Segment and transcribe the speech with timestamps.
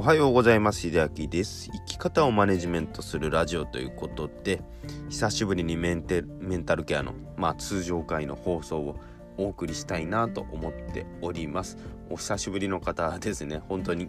[0.00, 0.80] おはようございます。
[0.80, 1.68] 秀明です。
[1.70, 4.62] 生き方をマネジメントするラジオということで、
[5.10, 8.96] 久しぶりにメンテメンタルケアの、まあ、通常回の放送を
[9.36, 11.76] お送りしたいなと思っております。
[12.08, 14.08] お久しぶりの方ですね、本当に、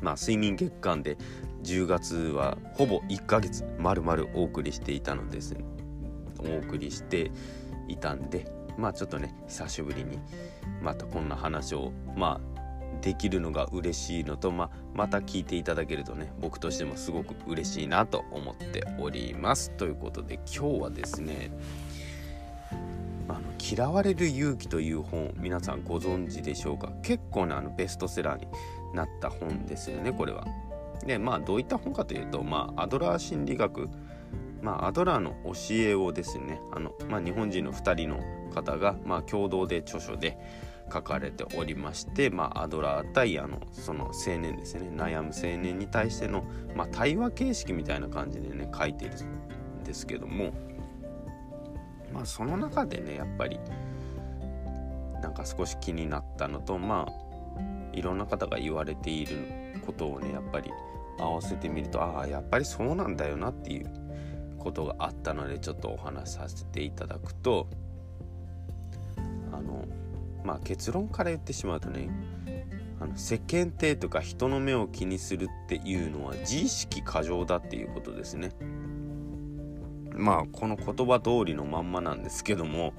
[0.00, 1.18] まあ、睡眠月間で
[1.62, 5.64] 10月はほぼ1ヶ月丸々お送りしていたのです、ね、
[6.40, 7.30] お送りして
[7.86, 10.18] いたんで、まあちょっとね、久しぶりに
[10.82, 12.53] またこんな話を、まあ
[13.00, 21.50] できるのが嬉しいのと、ままた聞いていただけるとね僕としてもすごく嬉しいなと思っておりますということで今日はですね
[23.28, 26.92] 「あの嫌われる勇気」という本皆さんご存知でしょうか？
[27.02, 28.46] 結構なあのベストセラーに
[28.94, 30.46] なった本ですよねこれは。
[31.06, 33.88] でまあどういった本かというと、まあ、アドラー心理学
[34.62, 38.20] まあ、アドラーの教えをですねあの、まあ、日本人の2人の
[38.54, 40.38] 方が、まあ、共同で著書で
[40.92, 44.90] 書かれておりまして、まあ、アドラー対あのその青年ですね。
[44.94, 50.52] 悩む青年に対しての、まあ、対話形式みたいな感じでね書いてるんですけども、
[52.12, 53.58] まあ、その中でねやっぱり
[55.22, 57.24] なんか少し気になったのとまあ
[57.92, 60.70] いろんな方が言われていることをねやっぱり
[61.18, 63.90] 合わせてみるとああやっぱりそうなんだよなっていう
[64.58, 67.68] ことがあったのでちょっとお話しさせていただくと
[70.44, 72.10] まあ結論から言ってしまうとね
[73.00, 78.50] あの世間体とか人の目を気にするっていうのは自意識過剰だっていうことですね。
[80.16, 82.94] まあこの言葉通りのまんまなんですけども、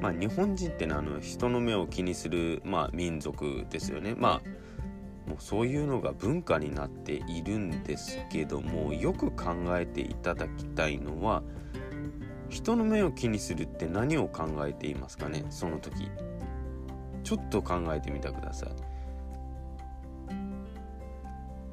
[0.00, 4.14] まあ、日本人ってのはあの人の目を気にする、まあ、民族ですよね。
[4.16, 11.44] まあもうそういうのが文化になっているんですけどもよく考えていただきたいのは
[12.48, 16.10] 人の目を気にするって何を考えていますかねその時。
[17.22, 18.70] ちょっと考えてみてください。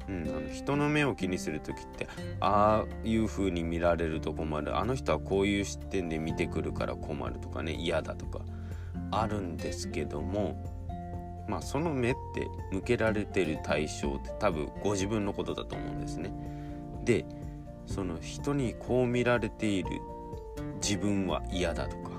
[0.08, 2.08] うん、あの人の目を気にする時って
[2.40, 8.40] ああいう風に見られると困るあの人はこういう視点で見てくるから困るとかね嫌だとか
[9.10, 10.64] あるんですけども
[11.46, 16.32] まあその目って向けられてる対象って多分ご自分のことだと思うんですね。
[17.04, 17.24] で
[17.86, 19.88] その人にこう見られている
[20.82, 22.10] 自分は嫌だとか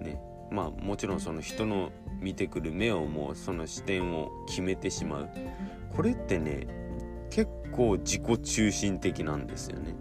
[0.00, 0.20] ね
[0.50, 1.90] まあもちろんその人の
[2.20, 5.30] 見てくる目をもうその視点を決めてしまう。
[5.94, 6.66] これってね
[7.30, 9.94] 結構自己中心的なんですよね。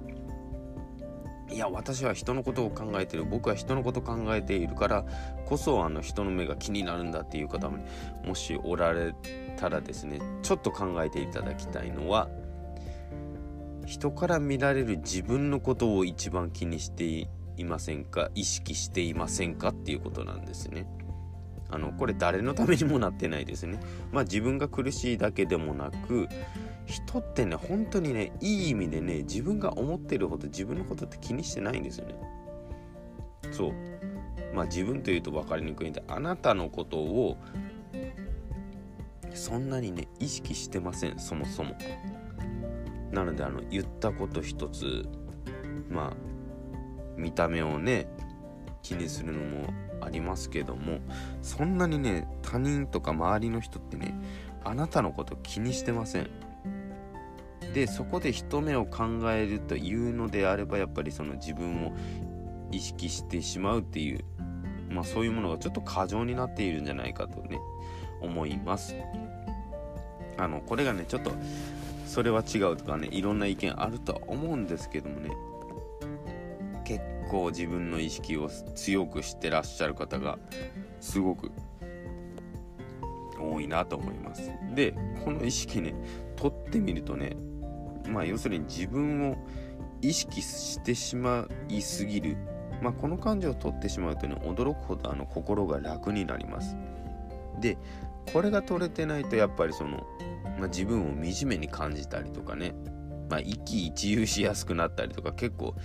[1.51, 3.25] いや私は人のことを考えてる。
[3.25, 5.05] 僕は人のこと考えているから
[5.45, 7.79] こそあの人の目が気になるんだっていう方も、
[8.23, 9.15] もしおられ
[9.57, 12.29] たらですねちょっと考えていただきたいのは
[13.85, 17.27] 人から見られる自分のことを一番気にして
[17.59, 18.29] いませんか？
[18.35, 19.69] 意識していませんか？
[19.69, 20.87] っていうことなんですね。
[21.71, 23.79] あのこれ誰のためにもなってないですね。
[24.11, 26.27] まあ自分が苦しいだけでもなく
[26.85, 32.15] 人ってね本当にねいい意味でね自分が思ってるほど自分のことって気にしてないんですよね。
[33.51, 33.73] そう
[34.55, 37.37] まあ自分というと分かりにくいんであなたのことを
[39.35, 41.75] そんなにね意識してませんそもそも。
[43.11, 45.07] なのであの言ったこと一つ
[45.89, 46.28] まあ
[47.19, 48.07] 見た目をね
[48.81, 50.99] 気にするのもありますけども
[51.41, 54.19] そんなにね他人とか周りの人ってね
[54.63, 56.29] あなたのこと気にしてません。
[57.73, 61.93] でそこで人目を考えるというのであればやっぱりその自分を
[62.71, 64.23] 意識してしまうっていう
[64.89, 67.59] まあそういうものがちょっと過剰になっているんじゃないかとね
[68.21, 68.95] 思います。
[70.37, 71.31] あのこれがねちょっと
[72.05, 75.29] それは違うとかねいろんな意見あるとは思うんですけどもね
[77.29, 80.39] 結構自分の意識を強くしてらっしゃる方が
[80.99, 81.51] すごく
[83.39, 84.51] 多いなと思います。
[84.73, 85.93] でこの意識ね
[86.35, 87.37] 取ってみるとね
[88.07, 89.37] まあ要するに自分を
[90.01, 92.37] 意識してしまいすぎる、
[92.81, 96.75] まあ、この感情を取ってしまうとね驚くほどあの心が楽になります。
[97.61, 97.77] で
[98.33, 100.07] これが取れてないとやっぱりその、
[100.57, 102.73] まあ、自分を惨めに感じたりとかね、
[103.29, 105.75] まあ、一喜一憂しやすくなったりとか結構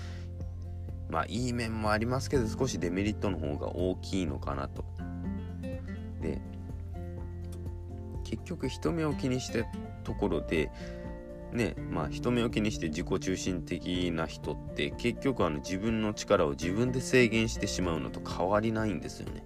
[1.15, 4.85] まあいい面もありますけど少しデメリットの方が大きいのかなと。
[6.21, 6.41] で
[8.25, 9.65] 結局人目を気にした
[10.03, 10.73] ところで
[11.53, 19.45] ねまあ人目を気にして自己中心的な人って結局あの自分の力を自分で制限してしまうのと変わりないんですよね。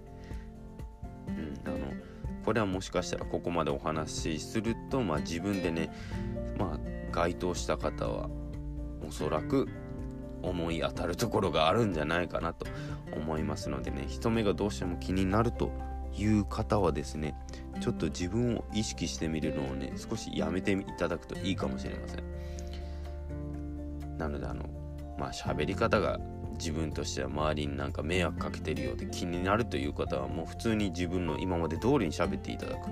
[1.27, 1.77] うん、あの
[2.45, 5.93] これはもしかしたらここまでお話しすると、まあ、自分でね、
[6.57, 8.27] まあ、該当した方は
[9.07, 9.67] おそらく
[10.41, 12.65] 思い当たるところがあるんじゃないかなと
[13.15, 15.71] 思いますのでね人目がどうしても気になると
[16.15, 17.35] いう方はですね
[17.81, 22.23] ちょっと自分を意識してみるのをね少しやめていただくといいかもしれません。
[24.17, 24.65] なのであの
[25.17, 26.19] まあ喋り方が
[26.57, 32.89] 自分としては周りになんか迷惑かけてるようで気になるという方はもう普通に自分の今まで通りに喋っていただく。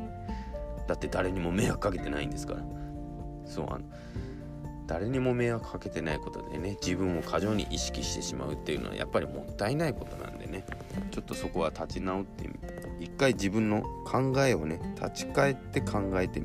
[0.87, 2.63] だって誰にも迷惑かけてないんですから。
[3.45, 3.85] そうあの
[4.87, 10.65] 誰にも迷惑かけてないことでね自分を過剰に意識してしまうっていうのはやっぱりもったいないことなんでね。
[11.11, 12.55] ちょっとそこは立ち直ってみ
[12.99, 16.41] 一回自分の考えをね立ち返って考えて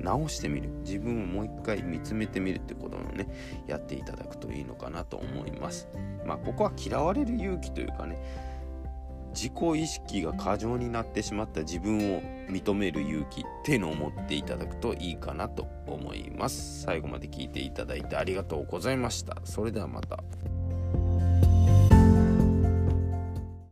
[0.00, 0.68] 直してみる。
[0.84, 3.28] 自分をもう一回見つめてみるってことをね
[3.66, 5.88] やっていただくといいのかなと思います。
[6.26, 8.18] まあここは嫌われる勇気というかね
[9.38, 16.82] 自己意識が過剰になってしまった自分を認める勇気っていうのを持っていただくといいかなと思います。
[16.82, 19.36] 最後まで聞いていただいてありがとうございました。
[19.44, 20.18] それではまた。